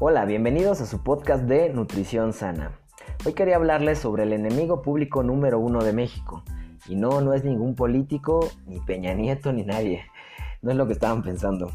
[0.00, 2.70] Hola, bienvenidos a su podcast de Nutrición Sana.
[3.26, 6.44] Hoy quería hablarles sobre el enemigo público número uno de México.
[6.86, 10.04] Y no, no es ningún político, ni Peña Nieto, ni nadie.
[10.62, 11.72] No es lo que estaban pensando.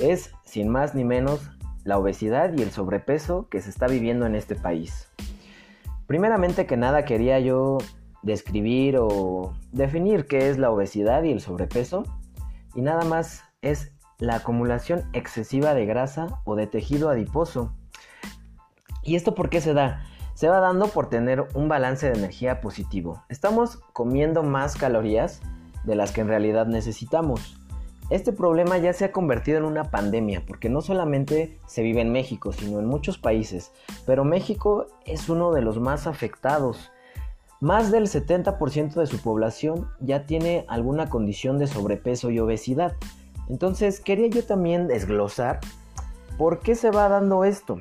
[0.00, 1.52] Es, sin más ni menos,
[1.84, 5.08] la obesidad y el sobrepeso que se está viviendo en este país.
[6.08, 7.78] Primeramente que nada quería yo
[8.22, 12.02] describir o definir qué es la obesidad y el sobrepeso.
[12.74, 17.72] Y nada más es la acumulación excesiva de grasa o de tejido adiposo.
[19.02, 20.04] ¿Y esto por qué se da?
[20.34, 23.24] Se va dando por tener un balance de energía positivo.
[23.28, 25.40] Estamos comiendo más calorías
[25.82, 27.58] de las que en realidad necesitamos.
[28.10, 32.12] Este problema ya se ha convertido en una pandemia porque no solamente se vive en
[32.12, 33.72] México, sino en muchos países,
[34.06, 36.92] pero México es uno de los más afectados.
[37.60, 42.94] Más del 70% de su población ya tiene alguna condición de sobrepeso y obesidad.
[43.48, 45.60] Entonces quería yo también desglosar
[46.38, 47.78] por qué se va dando esto.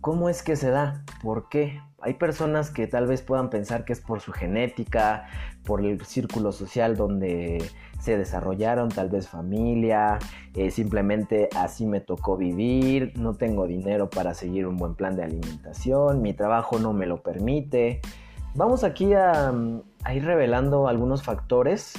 [0.00, 1.04] ¿Cómo es que se da?
[1.22, 1.80] ¿Por qué?
[2.00, 5.26] Hay personas que tal vez puedan pensar que es por su genética,
[5.64, 7.58] por el círculo social donde
[7.98, 10.18] se desarrollaron, tal vez familia,
[10.54, 15.24] eh, simplemente así me tocó vivir, no tengo dinero para seguir un buen plan de
[15.24, 18.00] alimentación, mi trabajo no me lo permite.
[18.54, 19.52] Vamos aquí a,
[20.04, 21.94] a ir revelando algunos factores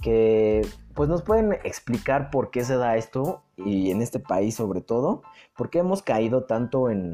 [0.00, 0.62] que
[0.94, 5.22] pues nos pueden explicar por qué se da esto y en este país sobre todo,
[5.56, 7.12] por qué hemos caído tanto en,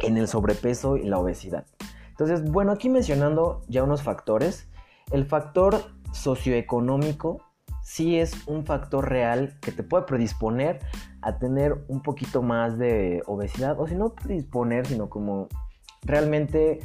[0.00, 1.66] el sobrepeso y la obesidad.
[2.10, 4.68] Entonces, bueno, aquí mencionando ya unos factores,
[5.10, 5.80] el factor
[6.12, 7.42] socioeconómico
[7.82, 10.80] sí es un factor real que te puede predisponer
[11.22, 15.48] a tener un poquito más de obesidad, o si no predisponer, sino como
[16.02, 16.80] realmente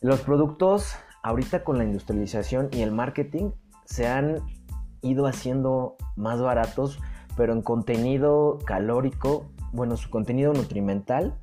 [0.00, 3.50] los productos ahorita con la industrialización y el marketing
[3.84, 4.42] se han
[5.04, 6.98] ido haciendo más baratos,
[7.36, 11.36] pero en contenido calórico, bueno, su contenido nutrimental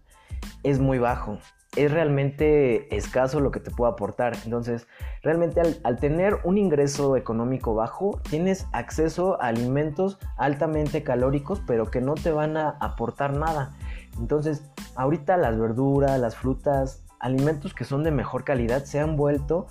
[0.64, 1.38] es muy bajo.
[1.76, 4.36] Es realmente escaso lo que te puede aportar.
[4.44, 4.88] Entonces,
[5.22, 12.02] realmente al, tener un ingreso económico bajo, tienes acceso a alimentos altamente calóricos, pero que
[12.02, 13.72] no te van a aportar nada.
[14.20, 19.68] Entonces, ahorita las verduras, las frutas, alimentos que son de mejor calidad se han vuelto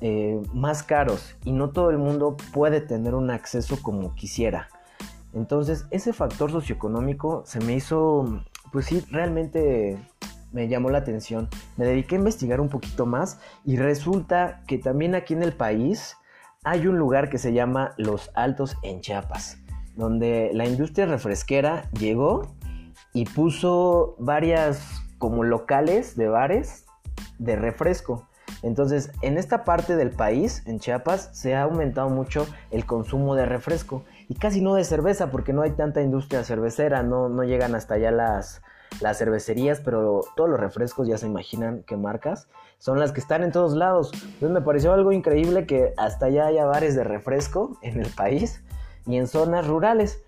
[0.00, 4.68] eh, más caros y no todo el mundo puede tener un acceso como quisiera.
[5.32, 8.42] Entonces ese factor socioeconómico se me hizo,
[8.72, 9.98] pues sí, realmente
[10.52, 11.48] me llamó la atención.
[11.76, 16.16] Me dediqué a investigar un poquito más y resulta que también aquí en el país
[16.64, 19.58] hay un lugar que se llama Los Altos en Chiapas,
[19.96, 22.54] donde la industria refresquera llegó
[23.12, 26.84] y puso varias como locales de bares
[27.38, 28.28] de refresco.
[28.62, 33.46] Entonces, en esta parte del país, en Chiapas, se ha aumentado mucho el consumo de
[33.46, 37.74] refresco y casi no de cerveza porque no hay tanta industria cervecera, no, no llegan
[37.74, 38.62] hasta allá las,
[39.00, 42.48] las cervecerías, pero todos los refrescos ya se imaginan qué marcas
[42.80, 44.10] son las que están en todos lados.
[44.12, 48.64] Entonces me pareció algo increíble que hasta allá haya bares de refresco en el país
[49.06, 50.20] y en zonas rurales.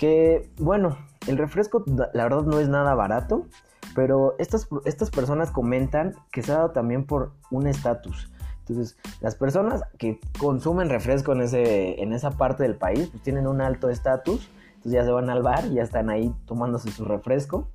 [0.00, 3.46] Que bueno, el refresco la verdad no es nada barato.
[3.96, 8.30] Pero estas, estas personas comentan que se ha dado también por un estatus.
[8.60, 13.46] Entonces, las personas que consumen refresco en, ese, en esa parte del país, pues tienen
[13.46, 14.50] un alto estatus.
[14.76, 17.68] Entonces ya se van al bar y ya están ahí tomándose su refresco.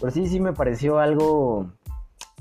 [0.00, 1.70] Pero sí, sí me pareció algo,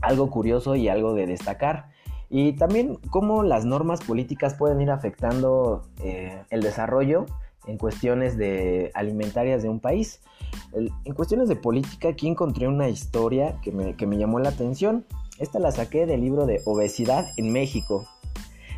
[0.01, 1.89] algo curioso y algo de destacar.
[2.29, 7.25] Y también cómo las normas políticas pueden ir afectando eh, el desarrollo
[7.67, 10.21] en cuestiones de alimentarias de un país.
[10.73, 15.05] En cuestiones de política, aquí encontré una historia que me, llamó la atención.
[15.39, 18.07] Esta la saqué del libro de Obesidad en México.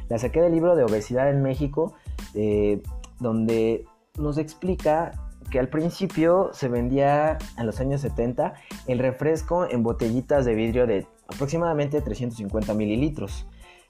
[0.09, 1.94] La saqué del libro de Obesidad en México,
[2.34, 2.81] eh,
[3.19, 3.85] donde
[4.18, 5.12] nos explica
[5.50, 8.53] que al principio se vendía en los años 70
[8.88, 13.48] el refresco en botellitas de vidrio de aproximadamente 350 mililitros.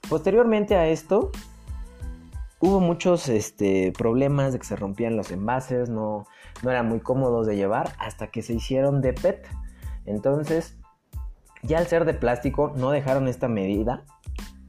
[0.08, 1.30] Posteriormente a esto,
[2.62, 6.26] Hubo muchos este, problemas de que se rompían los envases, no,
[6.62, 9.48] eran muy cómodos de llevar hasta que se hicieron de PET.
[10.04, 10.76] Entonces,
[11.62, 14.04] ya al ser de plástico, no dejaron esta medida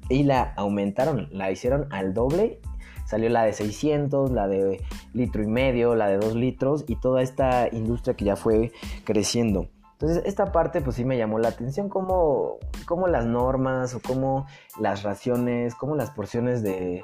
[0.07, 2.61] y la aumentaron, la hicieron al doble.
[3.05, 7.21] Salió la de 600, la de litro y medio, la de 2 litros y toda
[7.21, 8.71] esta industria que ya fue
[9.03, 9.67] creciendo.
[9.93, 14.47] Entonces, esta parte pues sí me llamó la atención, como, como las normas o como
[14.79, 17.03] las raciones, como las porciones de,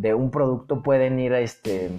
[0.00, 1.90] de un producto pueden ir este,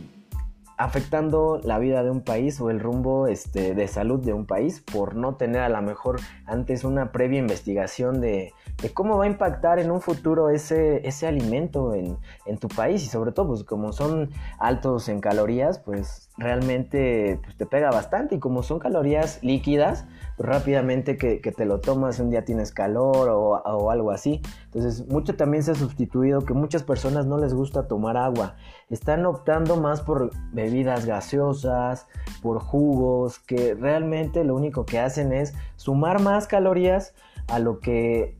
[0.75, 4.81] afectando la vida de un país o el rumbo este, de salud de un país
[4.81, 8.53] por no tener a lo mejor antes una previa investigación de,
[8.95, 12.17] cómo va a impactar en un futuro ese, ese alimento en,
[12.59, 13.03] tu país.
[13.03, 18.35] Y sobre todo pues como son altos en calorías pues realmente pues, te pega bastante
[18.35, 20.05] y como son calorías líquidas,
[20.37, 24.41] pues, rápidamente que, te lo tomas, un día tienes calor o, algo así.
[24.65, 28.55] Entonces, mucho también se ha sustituido que muchas personas no les gusta tomar agua.
[28.89, 32.07] Están optando más por bebidas gaseosas,
[32.41, 37.13] por jugos, que realmente lo único que hacen es sumar más calorías
[37.47, 38.37] a lo que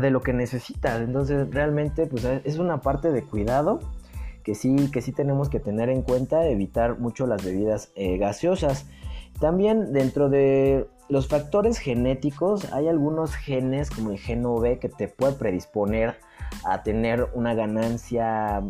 [0.00, 1.00] de lo que necesitas.
[1.00, 3.80] Entonces, realmente pues es una parte de cuidado
[4.48, 8.86] que sí, que sí tenemos que tener en cuenta, evitar mucho las bebidas eh, gaseosas.
[9.40, 15.06] También dentro de los factores genéticos hay algunos genes como el gen OV que te
[15.06, 16.16] puede predisponer
[16.64, 18.62] a tener una ganancia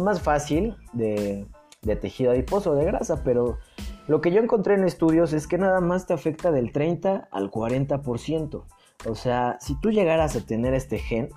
[0.00, 1.46] más fácil de,
[1.82, 3.58] de tejido adiposo de grasa, pero
[4.08, 7.48] lo que yo encontré en estudios es que nada más te afecta del 30 al
[7.48, 8.64] 40%.
[9.06, 11.28] O sea, si tú llegaras a tener este gen,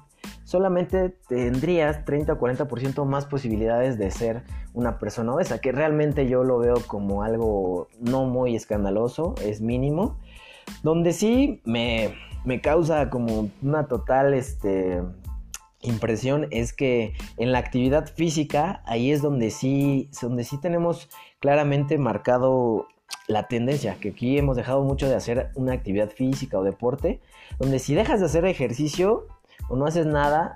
[0.43, 4.43] solamente tendrías 30 o 40% más posibilidades de ser
[4.73, 10.17] una persona obesa, que realmente yo lo veo como algo no muy escandaloso, es mínimo,
[10.83, 12.13] donde sí me,
[12.61, 15.01] causa como una total este,
[15.81, 21.97] impresión es que en la actividad física ahí es donde sí, donde sí tenemos claramente
[21.97, 22.87] marcado
[23.27, 27.21] la tendencia, que aquí hemos dejado mucho de hacer una actividad física o deporte,
[27.59, 29.27] donde si dejas de hacer ejercicio,
[29.69, 30.55] o no haces nada,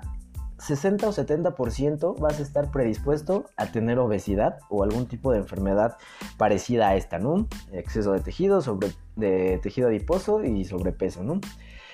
[0.60, 5.96] 60 o 70% vas a estar predispuesto a tener obesidad o algún tipo de enfermedad
[6.36, 7.48] parecida a esta, ¿no?
[7.72, 11.40] Exceso de tejido, sobre, de tejido adiposo y sobrepeso, ¿no?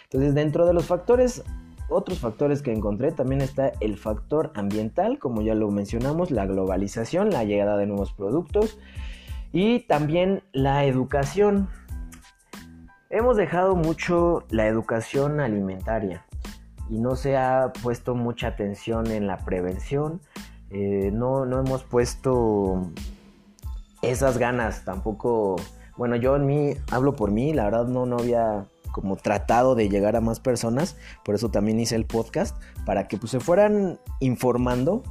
[0.05, 1.45] Entonces, dentro de los factores,
[1.89, 7.31] otros factores que encontré también está el factor ambiental, como ya lo mencionamos, la globalización,
[7.31, 8.79] la llegada de nuevos productos
[9.53, 11.69] y también la educación.
[13.11, 16.26] Hemos dejado mucho la educación alimentaria
[16.89, 20.21] y no se ha puesto mucha atención en la prevención.
[20.71, 22.91] Eh, no, no hemos puesto
[24.03, 25.57] esas ganas tampoco.
[25.97, 29.89] Bueno, yo en mí hablo por mí, la verdad no, no había como tratado de
[29.89, 32.57] llegar a más personas, por eso también hice el podcast,
[32.87, 35.03] para que pues, se fueran informando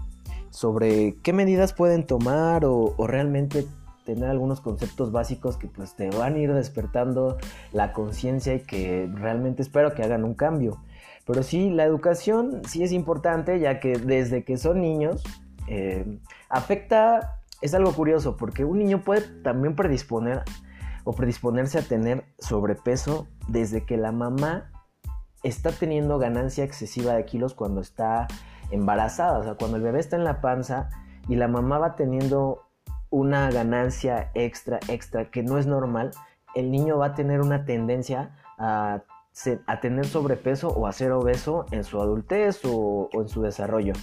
[0.49, 3.67] sobre qué medidas pueden tomar o, o realmente
[4.05, 7.37] tener algunos conceptos básicos que pues te van a ir despertando
[7.73, 10.77] la conciencia y que realmente espero que hagan un cambio.
[11.25, 15.23] Pero sí, la educación sí es importante, ya que desde que son niños,
[15.67, 16.19] eh,
[16.49, 20.43] afecta, es algo curioso, porque un niño puede también predisponer
[21.03, 24.71] o predisponerse a tener sobrepeso desde que la mamá
[25.43, 28.27] está teniendo ganancia excesiva de kilos cuando está
[28.71, 30.89] embarazada, o sea, cuando el bebé está en la panza
[31.27, 32.63] y la mamá va teniendo
[33.09, 36.11] una ganancia extra, extra, que no es normal,
[36.55, 39.03] el niño va a tener una tendencia a
[39.67, 43.93] a tener sobrepeso o a ser obeso en su adultez o, en su desarrollo.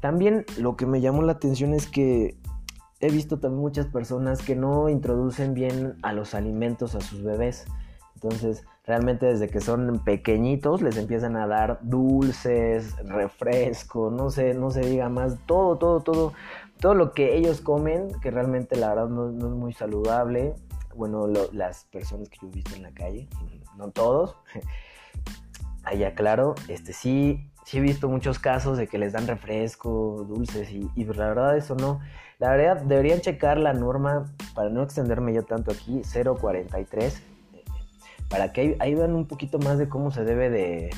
[0.00, 2.36] También lo que me llamó la atención es que
[3.00, 7.66] he visto también muchas personas que no introducen bien a los alimentos a sus bebés.
[8.14, 14.70] Entonces, realmente desde que son pequeñitos les empiezan a dar dulces, refresco, no sé, no
[14.70, 16.32] se diga más, todo, todo, todo,
[16.80, 20.54] todo lo que ellos comen, que realmente la verdad no, es muy saludable.
[20.96, 23.28] Bueno, las personas que yo he visto en la calle,
[23.78, 24.36] no todos.
[25.84, 30.70] Allá claro, este sí, sí he visto muchos casos de que les dan refresco, dulces
[30.70, 32.00] y, y la verdad eso no.
[32.38, 37.22] La verdad deberían checar la norma, para no extenderme yo tanto aquí, 043,
[38.28, 40.90] para que ahí vean un poquito más de cómo se debe de,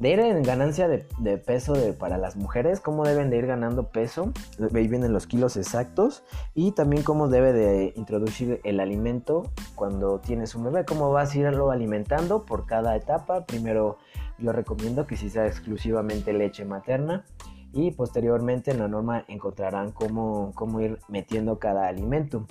[0.00, 4.32] de ir en ganancia de, peso para las mujeres, cómo deben de ir ganando peso,
[4.74, 10.54] ahí vienen los kilos exactos, y también cómo debe de introducir el alimento cuando tienes
[10.54, 13.44] un bebé, cómo vas a irlo alimentando por cada etapa.
[13.44, 13.98] Primero
[14.38, 17.26] yo recomiendo que si sea exclusivamente leche materna
[17.74, 22.46] y posteriormente en la norma encontrarán cómo, cómo ir metiendo cada alimento.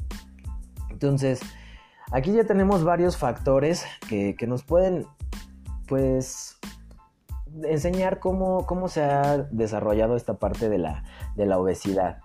[0.91, 1.41] Entonces,
[2.11, 5.07] aquí ya tenemos varios factores que, que nos pueden
[5.87, 6.58] pues
[7.63, 11.03] enseñar cómo, cómo se ha desarrollado esta parte de la,
[11.35, 12.19] de la obesidad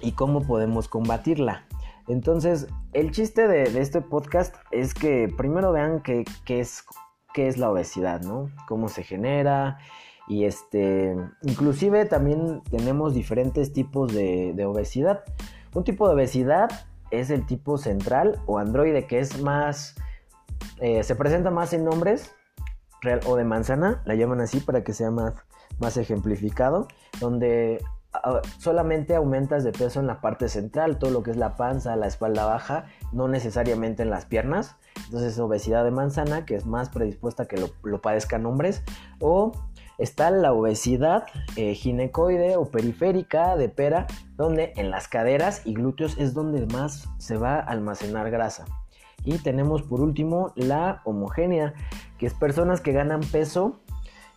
[0.00, 1.64] y cómo podemos combatirla.
[2.08, 6.84] Entonces, el chiste de, este podcast es que primero vean qué, es,
[7.34, 8.50] qué es la obesidad, ¿no?
[8.66, 9.78] Cómo se genera.
[10.26, 15.22] Y este, inclusive también tenemos diferentes tipos de, obesidad.
[15.74, 16.70] Un tipo de obesidad
[17.10, 19.94] es el tipo central o androide, que es más,
[20.78, 22.34] eh, se presenta más en hombres
[23.00, 25.34] real o de manzana, la llaman así para que sea más,
[25.78, 26.88] más ejemplificado,
[27.20, 31.56] donde ah, solamente aumentas de peso en la parte central, todo lo que es la
[31.56, 34.76] panza, la espalda baja, no necesariamente en las piernas.
[35.04, 38.82] Entonces obesidad de manzana, que es más predispuesta a que lo, padezcan hombres,
[39.20, 39.52] o
[39.98, 41.26] Está la obesidad
[41.56, 47.08] eh, ginecoide o periférica de pera, donde en las caderas y glúteos es donde más
[47.18, 48.64] se va a almacenar grasa.
[49.24, 51.74] Y tenemos por último la homogénea,
[52.18, 53.80] que es personas que ganan peso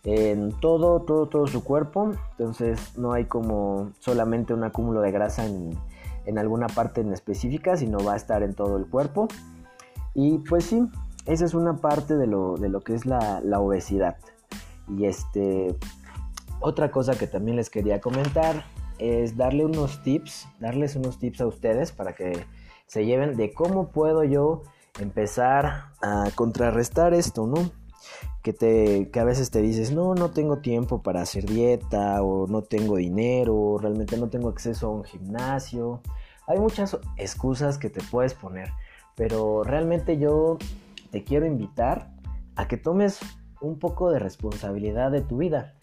[0.04, 2.12] en todo, todo, todo su cuerpo.
[2.32, 7.98] Entonces no hay como solamente un acúmulo de grasa en, alguna parte en específica, sino
[8.04, 9.28] va a estar en todo el cuerpo.
[10.14, 10.88] Y pues sí,
[11.26, 14.16] esa es una parte de lo, de lo que es la, la obesidad.
[14.88, 15.76] Y este,
[16.60, 18.64] otra cosa que también les quería comentar
[18.98, 22.46] es darle unos tips, darles unos tips a ustedes para que
[22.86, 24.62] se lleven de cómo puedo yo
[24.98, 27.70] empezar a contrarrestar esto, ¿no?
[28.42, 32.46] Que, te, que a veces te dices, no, no tengo tiempo para hacer dieta o
[32.48, 36.00] no tengo dinero, realmente no tengo acceso a un gimnasio.
[36.48, 38.70] Hay muchas excusas que te puedes poner,
[39.14, 40.58] pero realmente yo
[41.10, 42.10] te quiero invitar
[42.56, 43.20] a que tomes
[43.60, 45.74] un poco de responsabilidad de tu vida.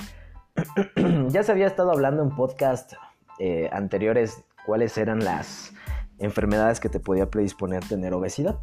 [1.29, 2.93] ya se había estado hablando en podcast
[3.39, 5.71] eh, anteriores cuáles eran las
[6.17, 8.59] enfermedades que te podía predisponer tener obesidad.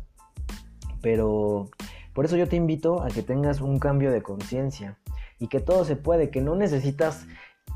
[1.06, 1.70] Pero
[2.14, 4.98] por eso yo te invito a que tengas un cambio de conciencia
[5.38, 7.28] y que todo se puede, que no necesitas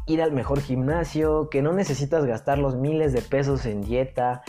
[0.08, 4.42] ir al mejor gimnasio, que no necesitas gastar los miles de pesos en dieta,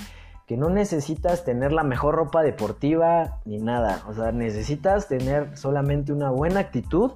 [0.47, 4.01] que no necesitas tener la mejor ropa deportiva ni nada.
[4.07, 7.11] O sea, necesitas tener solamente una buena actitud,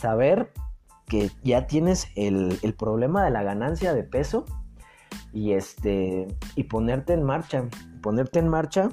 [0.00, 0.50] saber
[1.06, 4.44] que ya tienes el, problema de la ganancia de peso
[5.32, 7.68] y este y ponerte en marcha,
[8.02, 8.88] ponerte en marcha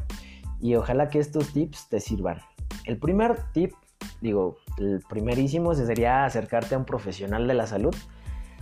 [0.59, 2.39] y ojalá que estos tips te sirvan.
[2.85, 3.73] El primer tip,
[4.21, 7.95] digo, el primerísimo sería acercarte a un profesional de la salud.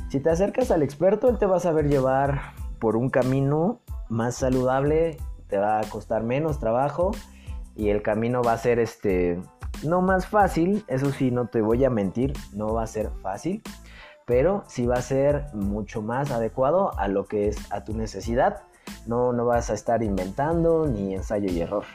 [0.10, 4.36] Si te acercas al experto, él te va a saber llevar por un camino más
[4.36, 7.12] saludable, te va a costar menos trabajo
[7.76, 9.40] y el camino va a ser este
[9.84, 13.62] no más fácil, eso sí no te voy a mentir, no va a ser fácil,
[14.26, 18.64] pero sí va a ser mucho más adecuado a lo que es a tu necesidad.
[19.06, 21.86] No, no vas a estar inventando ni ensayo y error.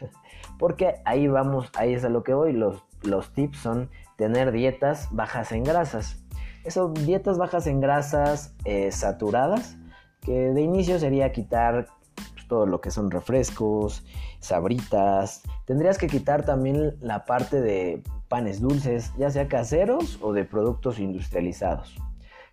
[0.58, 2.52] Porque ahí vamos, ahí es a lo que voy.
[2.52, 6.22] Los, los tips son tener dietas bajas en grasas.
[6.64, 9.76] Esas dietas bajas en grasas eh, saturadas
[10.20, 14.04] que de inicio sería quitar pues, todo lo que son refrescos,
[14.38, 15.42] sabritas.
[15.64, 20.98] Tendrías que quitar también la parte de panes dulces, ya sea caseros o de productos
[20.98, 21.96] industrializados.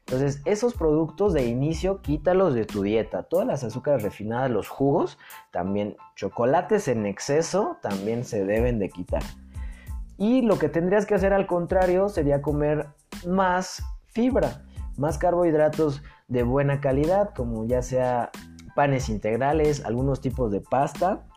[0.07, 3.23] Entonces, esos productos de inicio quítalos de tu dieta.
[3.23, 5.17] Todas las azúcares refinadas, los jugos,
[5.51, 9.21] también chocolates en exceso también se deben de quitar.
[10.17, 12.87] Y lo que tendrías que hacer al contrario sería comer
[13.27, 14.63] más fibra,
[14.95, 18.31] más carbohidratos de buena calidad, como ya sea
[18.75, 21.27] panes integrales, algunos tipos de pasta,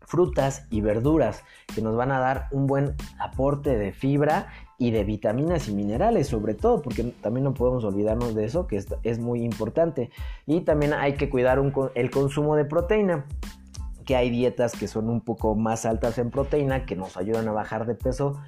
[0.00, 1.42] frutas y verduras
[1.74, 4.48] que nos van a dar un buen aporte de fibra
[4.80, 8.82] y de vitaminas y minerales sobre todo, porque también no podemos olvidarnos de eso, que
[9.02, 10.10] es, muy importante.
[10.46, 11.60] Y también hay que cuidar
[11.94, 13.26] el consumo de proteína,
[14.06, 17.52] que hay dietas que son un poco más altas en proteína, que nos ayudan a
[17.52, 18.40] bajar de peso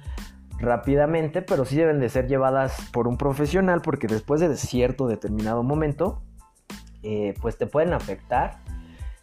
[0.57, 5.61] rápidamente, pero sí deben de ser llevadas por un profesional porque después de cierto determinado
[5.61, 6.23] momento,
[7.03, 8.57] eh, pues te pueden afectar,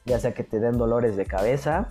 [0.06, 1.88] ya sea que te den dolores de cabeza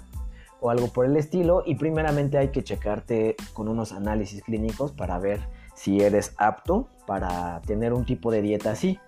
[0.62, 5.20] o algo por el estilo, y primeramente hay que checarte con unos análisis clínicos para
[5.20, 5.40] ver
[5.74, 9.00] si eres apto para tener un tipo de dieta así.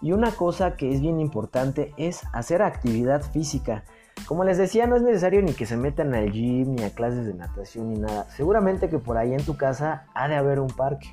[0.00, 3.84] Y una cosa que es bien importante es hacer actividad física.
[4.26, 7.26] Como les decía, no es necesario ni que se metan al gym, ni a clases
[7.26, 8.24] de natación, ni nada.
[8.30, 11.08] Seguramente que por ahí en tu casa ha de haber un parque.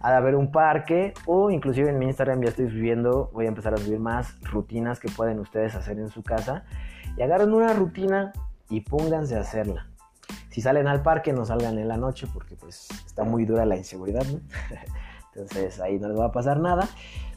[0.00, 3.48] Ha de haber un parque o inclusive en mi Instagram ya estoy subiendo, voy a
[3.48, 6.64] empezar a subir más rutinas que pueden ustedes hacer en su casa.
[7.16, 8.32] Y agarren una rutina
[8.70, 9.90] y pónganse a hacerla.
[10.50, 13.76] Si salen al parque, no salgan en la noche porque pues está muy dura la
[13.76, 14.24] inseguridad.
[15.34, 16.88] Entonces ahí no les va a pasar nada.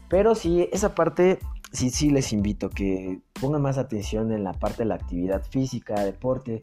[0.10, 1.40] Pero sí, esa parte
[1.72, 6.04] sí, sí les invito que pongan más atención en la parte de la actividad física,
[6.04, 6.62] deporte.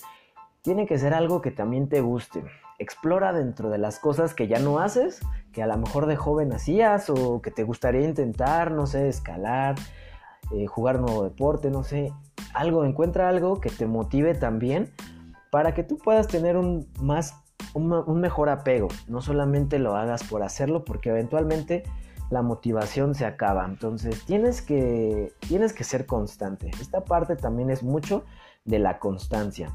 [0.62, 2.44] Tiene que ser algo que también te guste.
[2.78, 5.20] Explora dentro de las cosas que ya no haces,
[5.52, 9.76] que a lo mejor de joven hacías o que te gustaría intentar, no sé, escalar,
[10.52, 12.12] eh, jugar nuevo deporte, no sé.
[12.54, 14.92] Algo, encuentra algo que te motive también
[15.50, 17.34] para que tú puedas tener un más
[17.74, 18.88] un mejor apego.
[19.06, 21.84] No solamente lo hagas por hacerlo, porque eventualmente
[22.30, 23.64] la motivación se acaba.
[23.66, 26.70] Entonces tienes que, tienes que ser constante.
[26.80, 28.24] Esta parte también es mucho
[28.64, 29.72] de la constancia.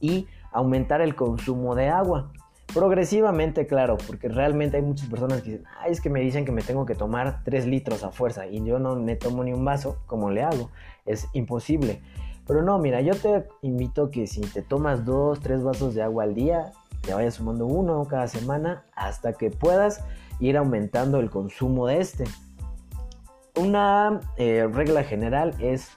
[0.00, 2.32] Y aumentar el consumo de agua.
[2.72, 6.52] Progresivamente, claro, porque realmente hay muchas personas que dicen, Ay, es que me dicen que
[6.52, 9.64] me tengo que tomar 3 litros a fuerza y yo no me tomo ni un
[9.64, 10.70] vaso, ¿cómo le hago?
[11.06, 12.00] Es imposible.
[12.46, 16.24] Pero no, mira, yo te invito que si te tomas 2, 3 vasos de agua
[16.24, 20.04] al día, te vayas sumando uno cada semana hasta que puedas
[20.40, 22.24] ir aumentando el consumo de este.
[23.56, 25.90] Una eh, regla general es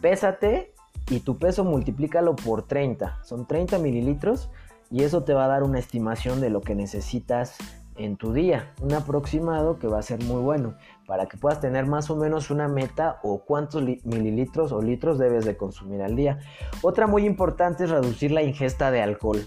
[0.00, 0.74] pésate
[1.10, 3.22] y tu peso multiplícalo por 30.
[3.22, 4.50] Son 30 mililitros
[4.94, 7.56] y eso te va a dar una estimación de lo que necesitas
[7.96, 10.76] en tu día, un aproximado que va a ser muy bueno
[11.08, 15.44] para que puedas tener más o menos una meta o cuántos mililitros o litros debes
[15.44, 16.38] de consumir al día.
[16.80, 19.44] Otra muy importante es reducir la ingesta de alcohol.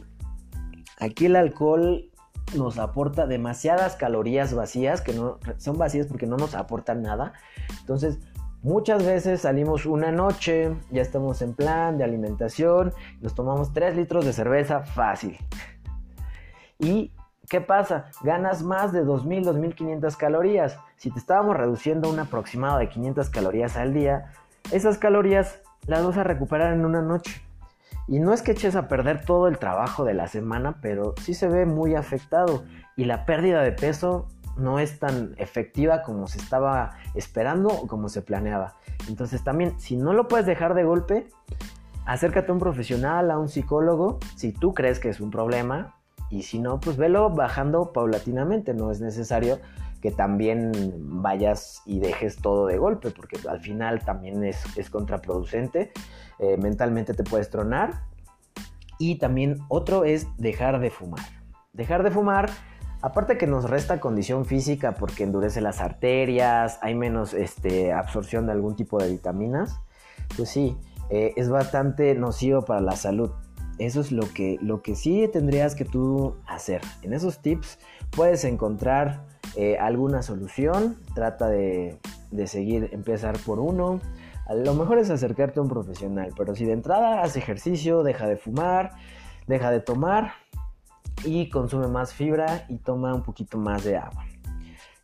[1.00, 2.12] Aquí el alcohol
[2.54, 7.32] nos aporta demasiadas calorías vacías, que no son vacías porque no nos aportan nada.
[7.80, 8.20] Entonces,
[8.68, 14.26] muchas veces salimos una noche, ya estamos en plan de alimentación, nos tomamos 3 litros
[14.26, 15.38] de cerveza fácil.
[16.78, 17.12] Y
[17.50, 18.12] ¿Qué pasa?
[18.24, 20.78] Ganas más de 2.000, 2.500 calorías.
[20.98, 24.34] Si te estábamos reduciendo un aproximado de 500 calorías al día,
[24.74, 27.42] esas calorías las vas a recuperar en una noche.
[28.06, 31.34] Y no es que eches a perder todo el trabajo de la semana, pero sí
[31.34, 32.66] se ve muy afectado.
[32.98, 38.10] Y la pérdida de peso no es tan efectiva como se estaba esperando o como
[38.10, 38.76] se planeaba.
[39.08, 41.28] Entonces también, si no lo puedes dejar de golpe,
[42.06, 45.98] acércate a un profesional, a un psicólogo, si tú crees que es un problema,
[46.30, 48.74] y si no, pues velo bajando paulatinamente.
[48.74, 49.60] No es necesario
[50.02, 50.72] que también
[51.22, 55.92] vayas y dejes todo de golpe, porque al final también es, contraproducente.
[56.40, 58.04] Eh, mentalmente te puedes tronar.
[59.00, 61.26] Y también otro es dejar de fumar.
[61.72, 62.50] Dejar de fumar,
[63.02, 68.54] aparte que nos resta condición física porque endurece las arterias, hay menos este, absorción de
[68.54, 69.80] algún tipo de vitaminas,
[70.36, 70.78] pues sí,
[71.10, 73.32] eh, es bastante nocivo para la salud.
[73.80, 76.82] Eso es lo que, lo que sí tendrías que tú hacer.
[77.04, 77.78] En esos tips
[78.10, 79.24] puedes encontrar
[79.56, 80.98] eh, alguna solución.
[81.14, 82.00] Trata de,
[82.48, 84.02] seguir, empezar por uno.
[84.48, 88.28] A lo mejor es acercarte a un profesional, pero si de entrada haces ejercicio, deja
[88.28, 88.94] de fumar,
[89.46, 90.32] deja de tomar
[91.24, 94.26] y consume más fibra y toma un poquito más de agua.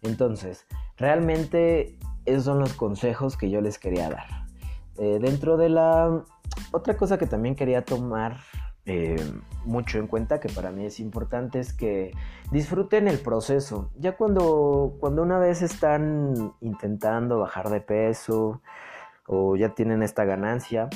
[0.01, 0.65] Entonces,
[0.97, 4.27] realmente esos son los consejos que yo les quería dar.
[4.97, 6.23] Eh, dentro de la
[6.71, 8.37] otra cosa que también quería tomar
[8.85, 9.15] eh,
[9.65, 12.11] mucho en cuenta, que para mí es importante, es que
[12.51, 13.89] disfruten el proceso.
[13.97, 18.61] Ya cuando, cuando una vez están intentando bajar de peso
[19.25, 20.89] o ya tienen esta ganancia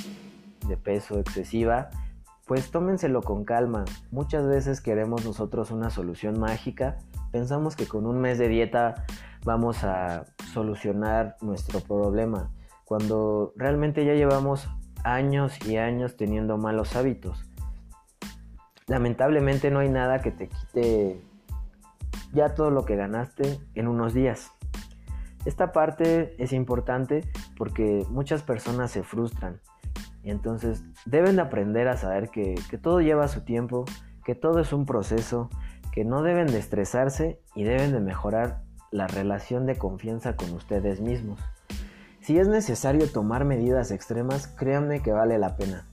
[0.68, 1.90] de peso excesiva,
[2.48, 3.86] pues tómenselo con calma.
[4.12, 6.98] Muchas veces queremos nosotros una solución mágica.
[7.32, 9.06] Pensamos que con un mes de dieta
[9.44, 12.52] vamos a solucionar nuestro problema,
[12.86, 14.68] cuando realmente ya llevamos
[15.04, 17.48] años y años teniendo malos hábitos
[18.88, 21.22] lamentablemente no hay nada que te quite
[22.34, 24.52] ya todo lo que ganaste en unos días.
[25.46, 27.24] Esta parte es importante
[27.58, 29.62] porque muchas personas se frustran
[30.32, 33.86] entonces deben de aprender a saber que, que todo lleva su tiempo,
[34.26, 35.50] que todo es un proceso,
[35.92, 38.62] que no deben de estresarse y deben de mejorar
[38.92, 41.40] la relación de confianza con ustedes mismos.
[42.22, 45.86] Si es necesario tomar medidas extremas, créanme que vale la pena.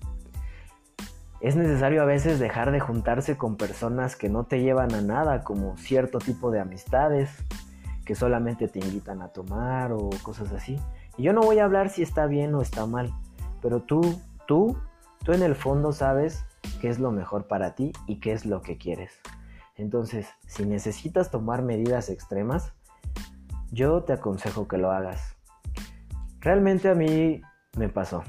[1.41, 5.45] Es necesario a veces dejar de juntarse con personas que no te llevan a nada,
[5.45, 7.31] como cierto tipo de amistades
[8.05, 10.79] que solamente te invitan a tomar o cosas así.
[11.17, 13.13] Y yo no voy a hablar si está bien o está mal,
[13.65, 14.77] pero tú, tú,
[15.25, 16.45] tú en el fondo sabes
[16.83, 19.23] qué es lo mejor para ti y qué es lo que quieres.
[19.77, 22.75] Entonces, si necesitas tomar medidas extremas,
[23.71, 25.39] yo te aconsejo que lo hagas.
[26.41, 27.41] Realmente a mí
[27.79, 28.23] me pasó.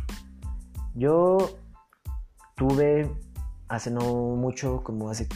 [0.93, 1.37] Yo
[2.55, 3.11] tuve
[3.67, 4.01] hace no
[4.37, 5.27] mucho, como hace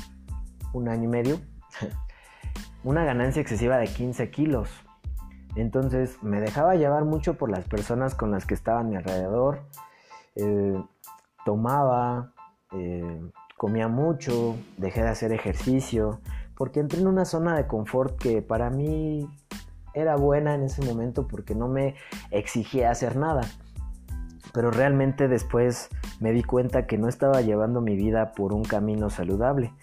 [0.71, 1.41] un año y medio,
[2.85, 4.69] una ganancia excesiva de 15 kilos.
[5.57, 9.67] Entonces me dejaba llevar mucho por las personas con las que estaba a mi alrededor.
[10.41, 10.83] Eh,
[11.45, 12.33] tomaba,
[12.71, 13.21] eh,
[13.57, 16.21] comía mucho, dejé de hacer ejercicio,
[16.55, 19.29] porque entré en una zona de confort que para mí
[19.93, 21.95] era buena en ese momento porque no me
[22.31, 23.41] exigía hacer nada
[24.53, 29.09] pero realmente después me di cuenta que no estaba llevando mi vida por un camino
[29.09, 29.73] saludable.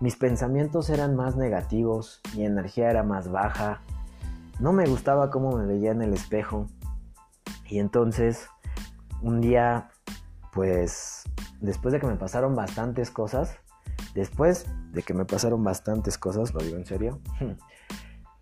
[0.00, 3.82] Mis pensamientos eran más negativos, mi energía era más baja,
[4.60, 6.66] no me gustaba cómo me veía en el espejo.
[7.68, 8.48] Y entonces,
[9.22, 9.90] un día,
[10.58, 11.22] pues,
[11.60, 13.58] después de que me pasaron bastantes cosas,
[14.12, 17.20] después de que me pasaron bastantes cosas, lo digo en serio,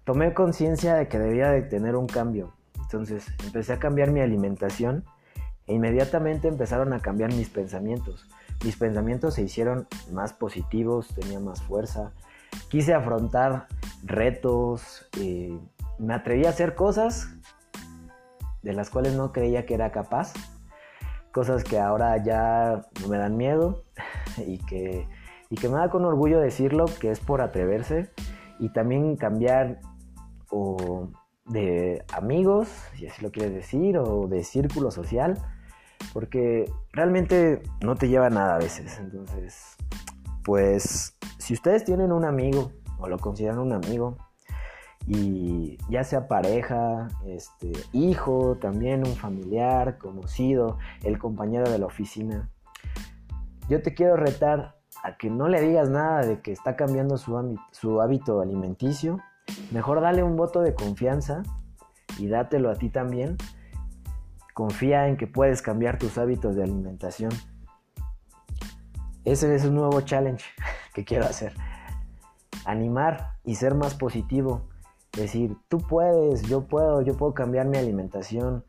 [0.05, 2.55] tomé conciencia de que debía de tener un cambio.
[2.81, 5.05] Entonces, empecé a cambiar mi alimentación
[5.67, 8.27] e inmediatamente empezaron a cambiar mis pensamientos.
[8.65, 12.13] Mis pensamientos se hicieron más positivos, tenía más fuerza.
[12.71, 13.67] Quise afrontar
[14.05, 15.61] retos, eh,
[15.99, 17.29] me atreví a hacer cosas
[18.63, 20.33] de las cuales no creía que era capaz.
[21.37, 23.85] Cosas que ahora ya me dan miedo
[24.47, 25.07] y que,
[25.51, 28.11] y que me da con orgullo decirlo que es por atreverse
[28.59, 29.81] y también cambiar
[30.51, 31.11] o
[31.45, 35.37] de amigos, si así lo quieres decir, o de círculo social,
[36.15, 38.99] porque realmente no te lleva nada a veces.
[38.99, 39.77] Entonces,
[40.43, 44.17] pues si ustedes tienen un amigo o lo consideran un amigo,
[45.07, 52.51] y ya sea pareja, este, hijo, también un familiar, conocido, el compañero de la oficina,
[53.69, 57.59] yo te quiero retar a que no le digas nada de que está cambiando su,
[57.73, 59.21] su hábito alimenticio.
[59.73, 61.43] Mejor dale un voto de confianza
[62.19, 63.37] y dátelo a ti también.
[64.55, 67.31] Confía en que puedes cambiar tus hábitos de alimentación.
[69.25, 70.45] Ese es un nuevo challenge
[70.95, 71.53] que quiero hacer.
[72.65, 74.69] Animar y ser más positivo.
[75.17, 78.65] Decir, tú puedes, yo puedo, yo puedo cambiar mi alimentación.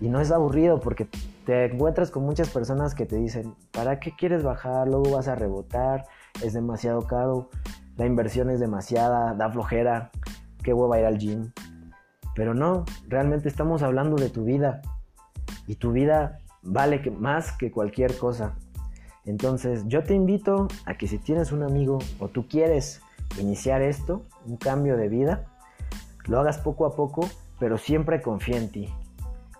[0.00, 1.08] Y no es aburrido porque
[1.46, 4.88] te encuentras con muchas personas que te dicen, ¿para qué quieres bajar?
[4.88, 6.06] Luego vas a rebotar,
[6.42, 7.50] es demasiado caro,
[7.96, 10.10] la inversión es demasiada, da flojera,
[10.62, 11.52] qué hueva ir al gym.
[12.34, 14.82] Pero no, realmente estamos hablando de tu vida
[15.66, 18.56] y tu vida vale más que cualquier cosa.
[19.24, 23.00] Entonces yo te invito a que si tienes un amigo o tú quieres
[23.38, 25.44] iniciar esto, un cambio de vida,
[26.26, 28.94] lo hagas poco a poco, pero siempre confía en ti.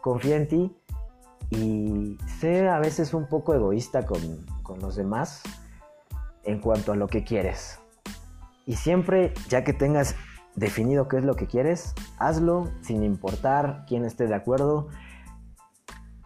[0.00, 0.76] Confía en ti
[1.50, 5.42] y sé a veces un poco egoísta con, con los demás
[6.42, 7.78] en cuanto a lo que quieres.
[8.66, 10.16] Y siempre, ya que tengas
[10.54, 14.88] definido qué es lo que quieres, hazlo sin importar quién esté de acuerdo,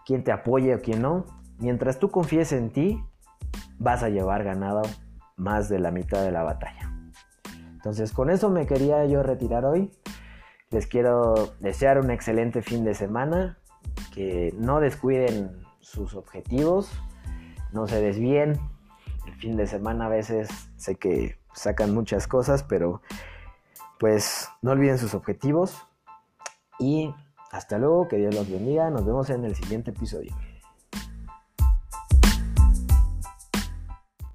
[0.06, 1.24] quién te apoye o quién no.
[1.58, 3.02] Mientras tú confíes en ti,
[3.78, 4.82] vas a llevar ganado
[5.36, 6.92] más de la mitad de la batalla.
[7.72, 9.92] Entonces con eso me quería yo retirar hoy.
[10.70, 13.58] Les quiero desear un excelente fin de semana
[14.14, 16.90] que no descuiden sus objetivos,
[17.72, 18.58] no se desvíen.
[19.26, 23.02] El fin de semana a veces sé que sacan muchas cosas, pero
[23.98, 25.86] pues no olviden sus objetivos
[26.78, 27.14] y
[27.50, 30.34] hasta luego, que Dios los bendiga, nos vemos en el siguiente episodio.